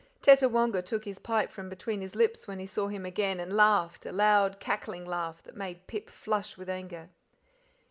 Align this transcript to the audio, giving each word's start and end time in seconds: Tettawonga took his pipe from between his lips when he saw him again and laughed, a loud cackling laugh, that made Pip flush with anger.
Tettawonga 0.23 0.81
took 0.83 1.05
his 1.05 1.19
pipe 1.19 1.51
from 1.51 1.69
between 1.69 2.01
his 2.01 2.15
lips 2.15 2.47
when 2.47 2.57
he 2.57 2.65
saw 2.65 2.87
him 2.87 3.05
again 3.05 3.39
and 3.39 3.55
laughed, 3.55 4.03
a 4.07 4.11
loud 4.11 4.59
cackling 4.59 5.05
laugh, 5.05 5.43
that 5.43 5.55
made 5.55 5.85
Pip 5.85 6.09
flush 6.09 6.57
with 6.57 6.71
anger. 6.71 7.09